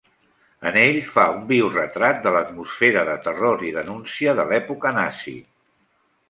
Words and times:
En 0.69 0.77
ell 0.83 0.95
fa 1.17 1.25
un 1.33 1.43
viu 1.51 1.67
retrat 1.75 2.23
de 2.23 2.33
l'atmosfera 2.37 3.05
de 3.11 3.19
terror 3.27 3.63
i 3.69 3.75
denúncia 3.77 4.35
de 4.41 4.47
l'època 4.53 4.95
nazi. 4.99 5.37